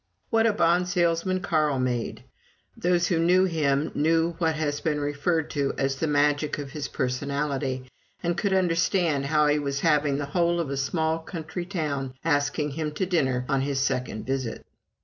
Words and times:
What 0.31 0.47
a 0.47 0.51
bond 0.53 0.87
salesman 0.89 1.41
Carl 1.41 1.77
made! 1.77 2.23
Those 2.75 3.05
who 3.09 3.19
knew 3.19 3.45
him 3.45 3.91
knew 3.93 4.33
what 4.39 4.55
has 4.55 4.81
been 4.81 4.99
referred 4.99 5.51
to 5.51 5.75
as 5.77 5.97
"the 5.97 6.07
magic 6.07 6.57
of 6.57 6.71
his 6.71 6.87
personality," 6.87 7.85
and 8.23 8.35
could 8.35 8.51
understand 8.51 9.27
how 9.27 9.45
he 9.45 9.59
was 9.59 9.81
having 9.81 10.17
the 10.17 10.25
whole 10.25 10.59
of 10.59 10.71
a 10.71 10.75
small 10.77 11.19
country 11.19 11.67
town 11.67 12.15
asking 12.25 12.71
him 12.71 12.93
to 12.93 13.05
dinner 13.05 13.45
on 13.47 13.61
his 13.61 13.79
second 13.79 14.25
visit. 14.25 14.65